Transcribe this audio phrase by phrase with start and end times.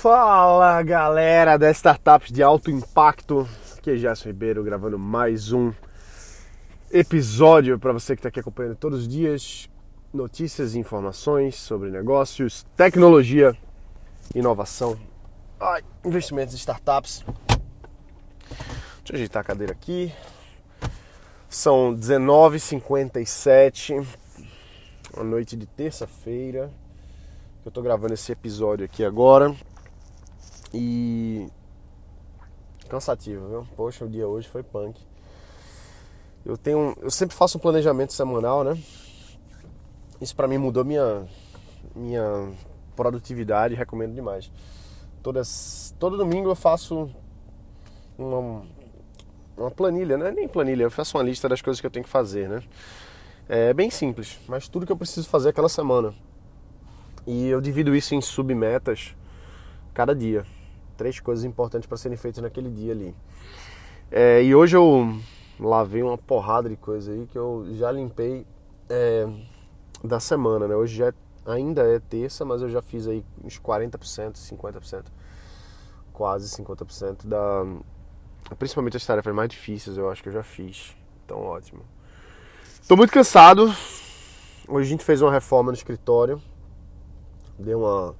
[0.00, 5.72] Fala galera das startups de alto impacto, aqui é Gerson Ribeiro gravando mais um
[6.88, 9.68] episódio para você que está aqui acompanhando todos os dias
[10.14, 13.58] notícias e informações sobre negócios, tecnologia,
[14.36, 14.96] inovação,
[15.58, 17.24] ai, investimentos em startups.
[18.46, 20.12] Deixa eu ajeitar a cadeira aqui.
[21.48, 24.06] São 19h57,
[25.16, 26.70] uma noite de terça-feira.
[27.64, 29.52] Eu tô gravando esse episódio aqui agora.
[30.72, 31.48] E
[32.88, 33.66] cansativo, viu?
[33.76, 35.00] Poxa, o dia hoje foi punk.
[36.44, 38.78] Eu tenho, eu sempre faço um planejamento semanal, né?
[40.20, 41.26] Isso para mim mudou minha
[41.94, 42.52] minha
[42.96, 44.50] produtividade, recomendo demais.
[45.22, 47.10] Todas, todo domingo eu faço
[48.16, 48.62] uma,
[49.56, 52.04] uma planilha, não é nem planilha, eu faço uma lista das coisas que eu tenho
[52.04, 52.62] que fazer, né?
[53.48, 56.14] É bem simples, mas tudo que eu preciso fazer aquela semana.
[57.26, 59.14] E eu divido isso em submetas
[59.94, 60.44] cada dia
[60.98, 63.14] três coisas importantes para serem feitas naquele dia ali.
[64.10, 65.18] É, e hoje eu
[65.58, 68.44] lavei uma porrada de coisa aí que eu já limpei
[68.90, 69.26] é,
[70.02, 70.74] da semana, né?
[70.74, 71.14] Hoje já é,
[71.46, 75.04] ainda é terça, mas eu já fiz aí uns 40%, 50%,
[76.12, 77.64] quase 50% da.
[78.58, 80.96] Principalmente as tarefas mais difíceis eu acho que eu já fiz.
[81.24, 81.82] Então ótimo.
[82.88, 83.66] Tô muito cansado.
[84.66, 86.42] Hoje a gente fez uma reforma no escritório.
[87.58, 88.14] Deu uma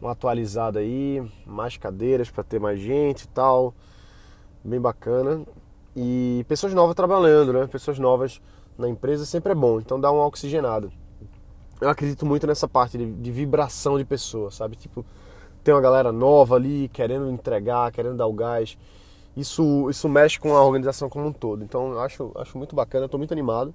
[0.00, 3.74] uma atualizada aí, mais cadeiras para ter mais gente e tal,
[4.64, 5.44] bem bacana.
[5.94, 7.66] E pessoas novas trabalhando, né?
[7.66, 8.40] Pessoas novas
[8.78, 10.90] na empresa sempre é bom, então dá uma oxigenada.
[11.80, 14.76] Eu acredito muito nessa parte de, de vibração de pessoas, sabe?
[14.76, 15.04] Tipo,
[15.62, 18.78] tem uma galera nova ali querendo entregar, querendo dar o gás.
[19.36, 21.62] Isso, isso mexe com a organização como um todo.
[21.62, 23.74] Então acho, acho muito bacana, estou muito animado.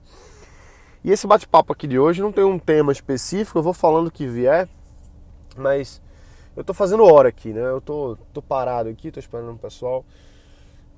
[1.03, 4.11] E esse bate-papo aqui de hoje não tem um tema específico, eu vou falando o
[4.11, 4.67] que vier,
[5.55, 6.01] mas
[6.55, 7.61] eu tô fazendo hora aqui, né?
[7.61, 10.05] Eu tô, tô parado aqui, tô esperando o pessoal.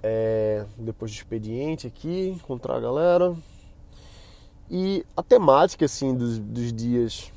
[0.03, 3.35] É, depois do expediente aqui, encontrar a galera.
[4.69, 7.31] E a temática, assim, dos, dos dias,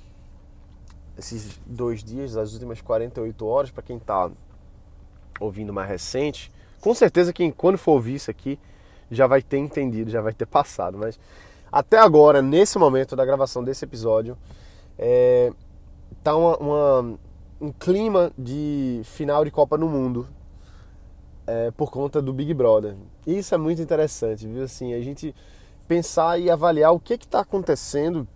[1.17, 4.31] esses dois dias, as últimas 48 horas, para quem tá
[5.39, 8.59] ouvindo mais recente, com certeza quem quando for ouvir isso aqui
[9.11, 11.19] já vai ter entendido, já vai ter passado, mas
[11.72, 14.37] até agora, nesse momento da gravação desse episódio,
[14.99, 15.53] é,
[16.22, 17.19] tá uma, uma
[17.60, 20.26] um clima de final de Copa no Mundo
[21.47, 22.94] é, por conta do Big Brother.
[23.26, 24.62] Isso é muito interessante, viu?
[24.62, 25.34] Assim, a gente
[25.87, 28.26] pensar e avaliar o que está acontecendo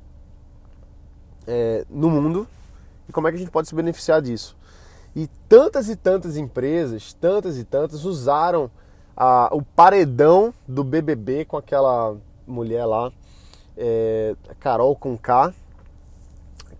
[1.46, 2.46] é, no mundo
[3.08, 4.56] e como é que a gente pode se beneficiar disso.
[5.16, 8.70] E tantas e tantas empresas, tantas e tantas, usaram
[9.16, 13.12] a, o paredão do BBB com aquela mulher lá,
[13.76, 15.54] é, Carol com K,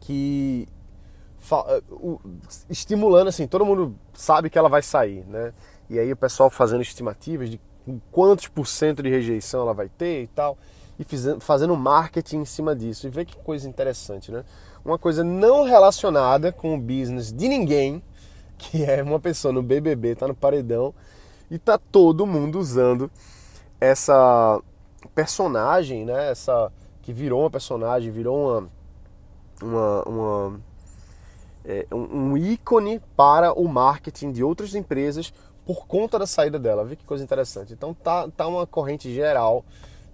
[0.00, 0.69] que
[2.69, 5.53] estimulando assim, todo mundo sabe que ela vai sair, né?
[5.88, 7.60] E aí o pessoal fazendo estimativas de
[8.10, 10.56] quantos por cento de rejeição ela vai ter e tal,
[10.99, 11.05] e
[11.41, 13.06] fazendo marketing em cima disso.
[13.06, 14.44] E vê que coisa interessante, né?
[14.84, 18.03] Uma coisa não relacionada com o business de ninguém,
[18.56, 20.94] que é uma pessoa no BBB, tá no paredão,
[21.50, 23.11] e tá todo mundo usando
[23.81, 24.61] essa
[25.15, 26.31] personagem, né?
[26.31, 26.72] Essa
[27.03, 28.69] que virou uma personagem, virou uma
[29.62, 30.61] uma, uma
[31.65, 35.33] é, um ícone para o marketing de outras empresas
[35.65, 36.85] por conta da saída dela.
[36.85, 37.73] Vê que coisa interessante.
[37.73, 39.65] Então tá, tá uma corrente geral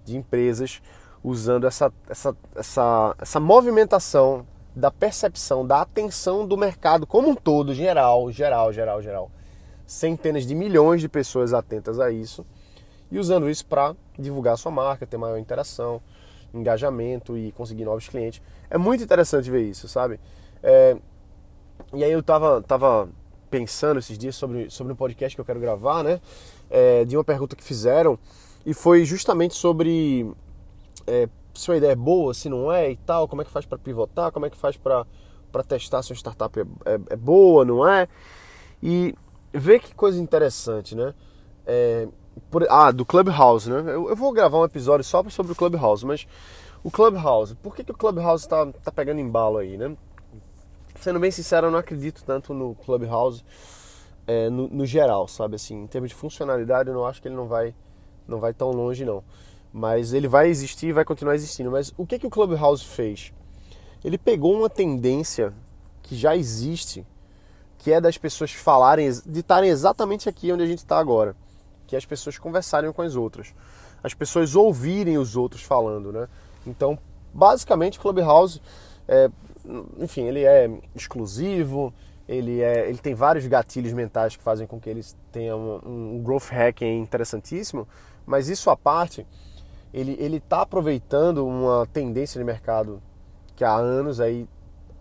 [0.05, 0.81] de empresas
[1.23, 4.45] usando essa, essa, essa, essa movimentação
[4.75, 9.31] da percepção, da atenção do mercado como um todo, geral, geral, geral, geral.
[9.85, 12.45] Centenas de milhões de pessoas atentas a isso
[13.11, 16.01] e usando isso para divulgar sua marca, ter maior interação,
[16.53, 18.41] engajamento e conseguir novos clientes.
[18.69, 20.17] É muito interessante ver isso, sabe?
[20.63, 20.95] É,
[21.93, 23.09] e aí eu tava, tava
[23.49, 26.21] pensando esses dias sobre, sobre um podcast que eu quero gravar, né?
[26.69, 28.17] É, de uma pergunta que fizeram
[28.65, 30.31] e foi justamente sobre
[31.05, 33.65] é, se uma ideia é boa, se não é e tal, como é que faz
[33.65, 35.05] para pivotar, como é que faz para
[35.67, 38.07] testar se uma startup é, é, é, boa, não é?
[38.81, 39.13] E
[39.53, 41.13] ver que coisa interessante, né?
[41.65, 42.07] É,
[42.49, 43.79] por, ah, do Clubhouse, né?
[43.93, 46.25] Eu, eu, vou gravar um episódio só sobre o Clubhouse, mas
[46.83, 49.95] o Clubhouse, por que, que o Clubhouse tá, tá pegando embalo aí, né?
[51.01, 53.43] Sendo bem sincero, eu não acredito tanto no Clubhouse
[54.27, 55.55] é, no, no, geral, sabe?
[55.55, 57.73] Assim, em termos de funcionalidade, eu não acho que ele não vai,
[58.27, 59.23] não vai tão longe, não.
[59.73, 61.71] Mas ele vai existir e vai continuar existindo.
[61.71, 63.33] Mas o que, que o Clubhouse fez?
[64.03, 65.53] Ele pegou uma tendência
[66.03, 67.05] que já existe,
[67.77, 71.35] que é das pessoas falarem, de estarem exatamente aqui onde a gente está agora,
[71.87, 73.53] que é as pessoas conversarem com as outras,
[74.03, 76.27] as pessoas ouvirem os outros falando, né?
[76.65, 76.97] Então,
[77.33, 78.61] basicamente, Clubhouse
[79.07, 79.29] é,
[79.99, 81.93] enfim, ele é exclusivo,
[82.27, 86.23] ele, é, ele tem vários gatilhos mentais que fazem com que eles tenham um, um
[86.23, 87.87] growth hacking interessantíssimo,
[88.25, 89.25] mas isso à parte,
[89.93, 93.01] ele está aproveitando uma tendência de mercado
[93.55, 94.47] que há anos aí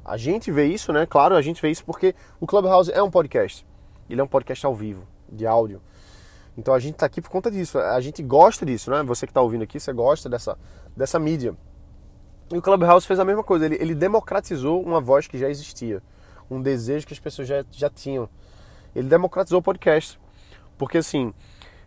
[0.05, 1.07] a gente vê isso, né?
[1.07, 3.67] Claro, a gente vê isso porque o Clubhouse é um podcast.
[4.09, 5.81] Ele é um podcast ao vivo, de áudio.
[6.57, 7.79] Então a gente está aqui por conta disso.
[7.79, 9.03] A gente gosta disso, né?
[9.05, 10.59] Você que está ouvindo aqui, você gosta dessa,
[10.97, 11.55] dessa mídia.
[12.53, 13.67] E o Clubhouse fez a mesma coisa.
[13.67, 16.03] Ele, ele democratizou uma voz que já existia,
[16.51, 18.29] um desejo que as pessoas já, já tinham.
[18.95, 20.19] Ele democratizou o podcast.
[20.77, 21.33] Porque assim,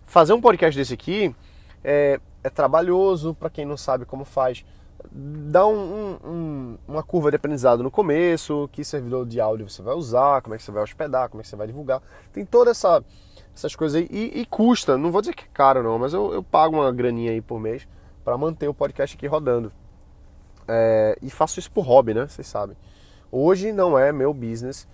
[0.06, 1.36] fazer um podcast desse aqui
[1.84, 4.64] é, é trabalhoso para quem não sabe como faz
[5.12, 9.94] dá um, um, uma curva de aprendizado no começo, que servidor de áudio você vai
[9.96, 12.02] usar, como é que você vai hospedar, como é que você vai divulgar.
[12.32, 13.04] Tem toda essa,
[13.56, 14.08] essas coisas aí.
[14.10, 16.92] E, e, custa, não vou dizer que é caro não, mas eu, eu pago uma
[16.92, 17.88] graninha aí por mês
[18.24, 19.72] para manter o podcast aqui rodando.
[20.68, 22.28] É, e faço isso por hobby, né?
[22.28, 22.76] Vocês sabem.
[23.32, 24.88] Hoje não é meu business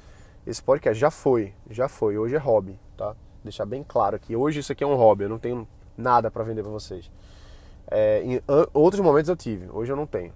[0.46, 1.00] esse podcast.
[1.00, 2.18] Já foi, já foi.
[2.18, 3.16] Hoje é hobby, tá?
[3.44, 4.36] Deixar bem claro aqui.
[4.36, 5.68] Hoje isso aqui é um hobby, eu não tenho
[5.98, 7.12] nada para vender para vocês.
[7.92, 8.42] É, em
[8.74, 10.32] outros momentos eu tive, hoje eu não tenho.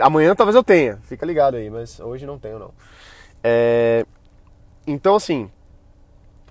[0.00, 2.72] Amanhã talvez eu tenha, fica ligado aí, mas hoje não tenho não.
[3.42, 4.04] É,
[4.86, 5.50] então assim,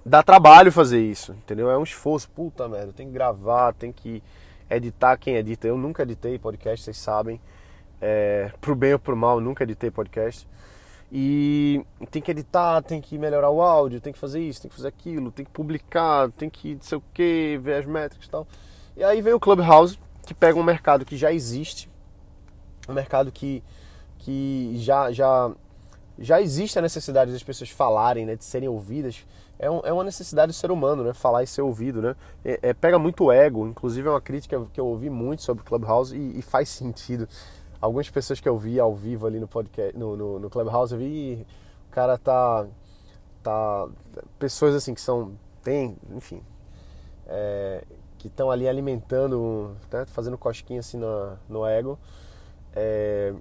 [0.06, 1.70] dá trabalho fazer isso, entendeu?
[1.70, 4.24] É um esforço, puta merda, tem que gravar, tem que
[4.70, 5.68] editar quem edita.
[5.68, 7.40] Eu nunca editei podcast, vocês sabem.
[8.02, 10.48] É, pro bem ou pro mal, nunca editei podcast.
[11.12, 14.76] E tem que editar, tem que melhorar o áudio, tem que fazer isso, tem que
[14.76, 18.30] fazer aquilo, tem que publicar, tem que não sei o que, ver as métricas e
[18.30, 18.48] tal.
[18.96, 21.90] E aí vem o Clubhouse, que pega um mercado que já existe,
[22.90, 23.64] um mercado que,
[24.20, 25.52] que já, já,
[26.20, 29.26] já existe a necessidade das pessoas falarem, né, de serem ouvidas.
[29.60, 32.16] É, um, é uma necessidade do ser humano, né, falar e ser ouvido, né.
[32.44, 36.16] É, é, pega muito ego, inclusive é uma crítica que eu ouvi muito sobre Clubhouse
[36.16, 37.30] e, e faz sentido.
[37.80, 41.00] Algumas pessoas que eu vi ao vivo ali no podcast, no, no, no Clubhouse, eu
[41.00, 41.46] vi
[41.88, 42.66] o cara tá,
[43.44, 43.88] tá,
[44.38, 45.34] pessoas assim que são,
[45.64, 46.42] tem, enfim,
[47.28, 47.84] é,
[48.18, 51.98] que estão ali alimentando, né, fazendo cosquinha assim no, no ego.
[52.76, 53.34] É,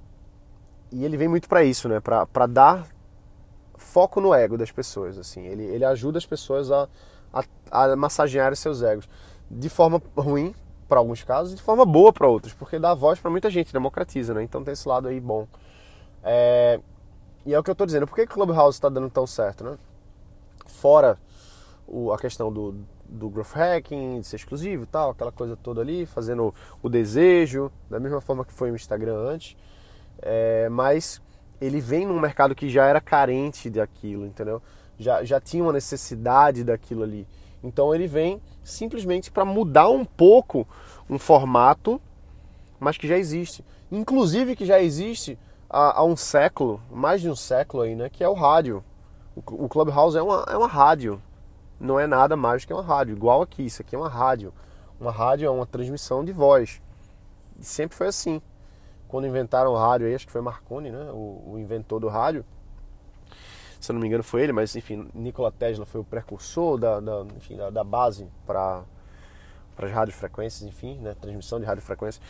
[0.90, 2.00] e ele vem muito para isso, né?
[2.00, 2.86] Para dar
[3.76, 5.18] foco no ego das pessoas.
[5.18, 6.88] assim Ele, ele ajuda as pessoas a,
[7.32, 9.08] a, a massagear seus egos.
[9.50, 10.54] De forma ruim,
[10.88, 13.72] para alguns casos, e de forma boa para outros, porque dá voz para muita gente,
[13.72, 14.42] democratiza, né?
[14.42, 15.46] Então tem esse lado aí bom.
[16.22, 16.80] É,
[17.44, 19.64] e é o que eu tô dizendo, por que o Clubhouse está dando tão certo,
[19.64, 19.76] né?
[20.66, 21.18] Fora
[21.86, 22.74] o, a questão do,
[23.08, 26.52] do growth hacking, de ser exclusivo e tal, aquela coisa toda ali, fazendo
[26.82, 29.56] o desejo, da mesma forma que foi o Instagram antes.
[30.20, 31.20] É, mas
[31.60, 34.62] ele vem num mercado que já era carente daquilo, entendeu?
[34.98, 37.26] Já, já tinha uma necessidade daquilo ali.
[37.66, 40.66] Então ele vem simplesmente para mudar um pouco
[41.08, 42.00] um formato,
[42.78, 43.64] mas que já existe.
[43.90, 48.08] Inclusive que já existe há, há um século, mais de um século aí, né?
[48.08, 48.84] Que é o rádio.
[49.34, 51.20] O, o Clubhouse é uma, é uma rádio
[51.78, 54.52] não é nada mais que uma rádio, igual aqui, isso aqui é uma rádio.
[54.98, 56.80] Uma rádio é uma transmissão de voz.
[57.58, 58.40] E sempre foi assim.
[59.06, 61.10] Quando inventaram o rádio aí, acho que foi Marconi, né?
[61.12, 62.44] O, o inventor do rádio.
[63.86, 67.24] Se não me engano foi ele, mas enfim, Nikola Tesla foi o precursor da, da,
[67.36, 68.82] enfim, da, da base para
[69.78, 71.14] as radiofrequências, enfim, né?
[71.20, 72.20] Transmissão de radiofrequência.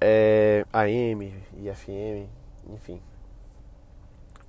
[0.00, 2.26] É, AM e FM,
[2.72, 3.02] enfim.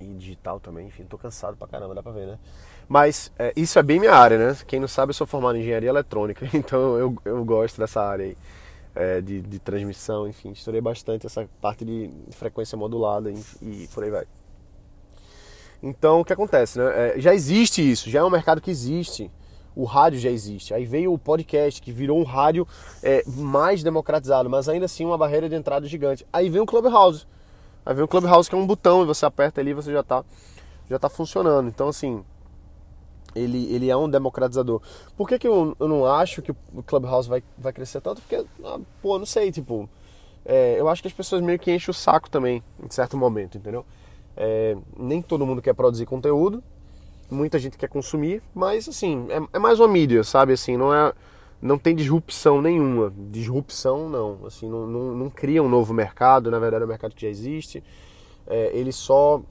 [0.00, 2.38] E digital também, enfim, tô cansado pra caramba, dá pra ver, né?
[2.88, 4.56] Mas é, isso é bem minha área, né?
[4.66, 8.24] Quem não sabe, eu sou formado em engenharia eletrônica, então eu, eu gosto dessa área
[8.24, 8.36] aí.
[8.92, 14.02] É, de, de, transmissão, enfim, estudei bastante essa parte de frequência modulada e, e por
[14.02, 14.26] aí vai.
[15.82, 17.14] Então, o que acontece, né?
[17.16, 19.30] É, já existe isso, já é um mercado que existe.
[19.74, 20.74] O rádio já existe.
[20.74, 22.66] Aí veio o podcast, que virou um rádio
[23.02, 26.26] é, mais democratizado, mas ainda assim uma barreira de entrada gigante.
[26.32, 27.26] Aí vem o Clubhouse.
[27.86, 30.00] Aí vem o Clubhouse, que é um botão, e você aperta ali e você já
[30.00, 30.24] está
[30.90, 31.68] já tá funcionando.
[31.68, 32.22] Então, assim,
[33.34, 34.82] ele, ele é um democratizador.
[35.16, 38.20] Por que, que eu, eu não acho que o Clubhouse vai, vai crescer tanto?
[38.20, 39.88] Porque, ah, pô, não sei, tipo,
[40.44, 43.56] é, eu acho que as pessoas meio que enchem o saco também, em certo momento,
[43.56, 43.86] entendeu?
[44.42, 46.64] É, nem todo mundo quer produzir conteúdo,
[47.30, 50.54] muita gente quer consumir, mas assim, é, é, mais uma mídia, sabe?
[50.54, 51.12] Assim, não é.
[51.60, 53.12] Não tem disrupção nenhuma.
[53.30, 54.46] Disrupção não.
[54.46, 57.28] Assim, não, não, não cria um novo mercado, na verdade é um mercado que já
[57.28, 57.84] existe.
[58.46, 59.42] É, ele só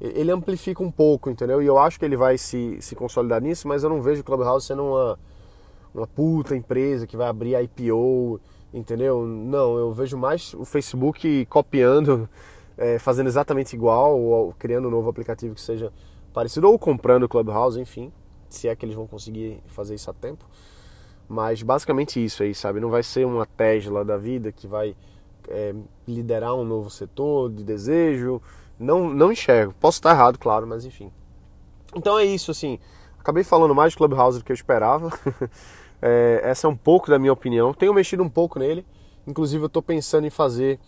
[0.00, 1.62] ele amplifica um pouco, entendeu?
[1.62, 4.24] E eu acho que ele vai se, se consolidar nisso, mas eu não vejo o
[4.24, 5.18] Clubhouse sendo uma,
[5.94, 8.40] uma puta empresa que vai abrir IPO,
[8.72, 9.24] entendeu?
[9.24, 12.28] Não, eu vejo mais o Facebook copiando,
[12.76, 15.92] é, fazendo exatamente igual, ou criando um novo aplicativo que seja
[16.32, 18.12] parecido, ou comprando o Clubhouse, enfim,
[18.48, 20.44] se é que eles vão conseguir fazer isso a tempo.
[21.28, 22.80] Mas basicamente isso aí, sabe?
[22.80, 24.94] Não vai ser uma Tesla da vida que vai
[25.48, 25.74] é,
[26.06, 28.42] liderar um novo setor de desejo,
[28.78, 29.74] não, não enxergo.
[29.80, 31.10] Posso estar errado, claro, mas enfim.
[31.94, 32.78] Então é isso, assim.
[33.18, 35.10] Acabei falando mais de Clubhouse do que eu esperava.
[36.02, 37.72] é, essa é um pouco da minha opinião.
[37.72, 38.84] Tenho mexido um pouco nele.
[39.26, 40.78] Inclusive, eu estou pensando em fazer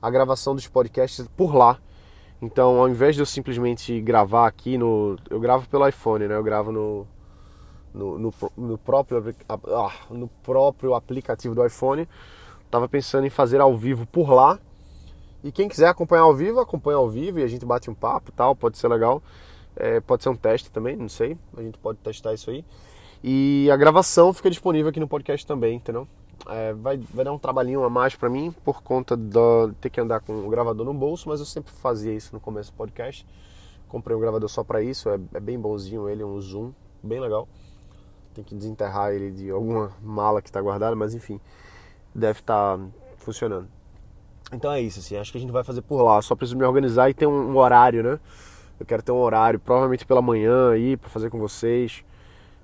[0.00, 1.78] a gravação dos podcasts por lá.
[2.40, 5.16] Então, ao invés de eu simplesmente gravar aqui no.
[5.28, 6.36] Eu gravo pelo iPhone, né?
[6.36, 7.06] Eu gravo no.
[7.92, 12.06] No, no, no próprio, ah, no próprio aplicativo do iPhone.
[12.70, 14.58] Tava pensando em fazer ao vivo por lá.
[15.42, 18.30] E quem quiser acompanhar ao vivo, acompanha ao vivo e a gente bate um papo
[18.30, 19.22] tal, pode ser legal.
[19.74, 21.36] É, pode ser um teste também, não sei.
[21.56, 22.64] A gente pode testar isso aí.
[23.22, 26.06] E a gravação fica disponível aqui no podcast também, entendeu?
[26.48, 30.00] É, vai, vai dar um trabalhinho a mais para mim por conta de ter que
[30.00, 33.26] andar com o gravador no bolso, mas eu sempre fazia isso no começo do podcast.
[33.86, 37.20] Comprei um gravador só para isso, é, é, bem bonzinho ele, é um zoom, bem
[37.20, 37.46] legal.
[38.34, 41.40] Tem que desenterrar ele de alguma mala que está guardada, mas enfim,
[42.14, 42.84] deve estar tá
[43.16, 43.68] funcionando.
[44.52, 46.20] Então é isso, assim, acho que a gente vai fazer por lá.
[46.22, 48.18] Só preciso me organizar e ter um, um horário, né?
[48.80, 52.04] Eu quero ter um horário, provavelmente pela manhã aí, para fazer com vocês.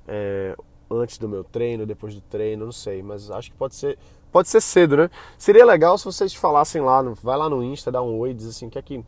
[0.07, 0.57] É,
[0.91, 3.99] antes do meu treino, depois do treino, não sei, mas acho que pode ser,
[4.33, 5.11] pode ser cedo, né?
[5.39, 8.69] Seria legal se vocês falassem lá, vai lá no Insta, dá um oi, diz assim,
[8.69, 9.05] que, é que,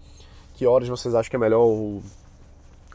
[0.55, 2.03] que horas vocês acham que é melhor o,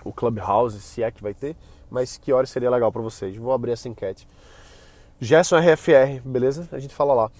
[0.03, 1.55] o Clubhouse, se é que vai ter,
[1.89, 3.35] mas que horas seria legal para vocês.
[3.35, 4.27] Vou abrir essa enquete.
[5.19, 6.67] Gerson RFR, beleza?
[6.71, 7.31] A gente fala lá.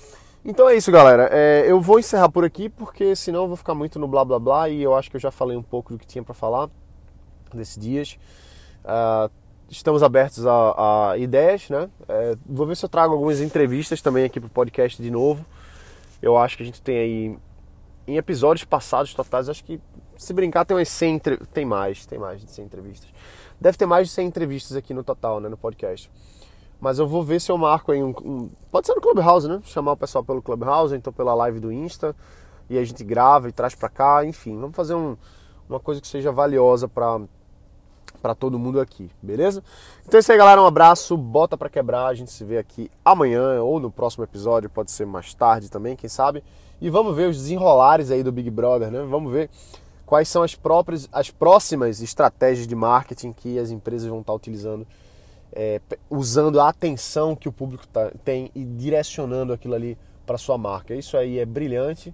[0.44, 1.30] Então é isso, galera.
[1.32, 4.40] É, eu vou encerrar por aqui porque senão eu vou ficar muito no blá blá
[4.40, 6.70] blá e eu acho que eu já falei um pouco do que tinha para falar
[7.54, 8.18] desses dias.
[8.84, 9.32] Uh,
[9.72, 11.90] estamos abertos a, a ideias, né?
[12.08, 15.46] É, vou ver se eu trago algumas entrevistas também aqui pro podcast de novo.
[16.22, 17.38] Eu acho que a gente tem aí
[18.06, 19.80] em episódios passados totais, acho que
[20.18, 21.22] se brincar tem umas 100
[21.54, 23.10] tem mais, tem mais de 100 entrevistas.
[23.60, 26.12] Deve ter mais de 100 entrevistas aqui no total, né, no podcast.
[26.80, 29.62] Mas eu vou ver se eu marco aí um, um, Pode ser no Clubhouse, né?
[29.64, 32.16] Chamar o pessoal pelo Clubhouse, então pela live do Insta.
[32.68, 34.26] E a gente grava e traz pra cá.
[34.26, 35.16] Enfim, vamos fazer um,
[35.70, 37.22] uma coisa que seja valiosa pra,
[38.22, 39.64] pra todo mundo aqui, beleza?
[40.06, 40.62] Então é isso aí, galera.
[40.62, 42.08] Um abraço, bota pra quebrar.
[42.08, 44.70] A gente se vê aqui amanhã ou no próximo episódio.
[44.70, 46.44] Pode ser mais tarde também, quem sabe.
[46.80, 49.02] E vamos ver os desenrolares aí do Big Brother, né?
[49.04, 49.50] Vamos ver
[50.06, 54.86] quais são as próprias, as próximas estratégias de marketing que as empresas vão estar utilizando
[55.54, 60.58] é, usando a atenção que o público tá, tem e direcionando aquilo ali para sua
[60.58, 60.96] marca.
[60.96, 62.14] Isso aí é brilhante,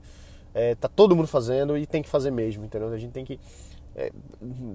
[0.54, 2.90] é, tá todo mundo fazendo e tem que fazer mesmo, entendeu?
[2.90, 3.40] A gente tem que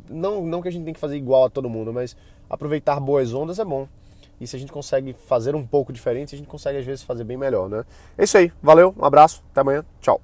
[0.09, 2.17] não, não que a gente tem que fazer igual a todo mundo, mas
[2.49, 3.87] aproveitar boas ondas é bom.
[4.41, 7.25] E se a gente consegue fazer um pouco diferente, a gente consegue às vezes fazer
[7.25, 7.85] bem melhor, né?
[8.19, 10.21] É isso aí, valeu, um abraço, até amanhã, tchau.